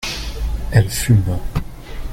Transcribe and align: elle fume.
elle 0.71 0.89
fume. 0.89 1.37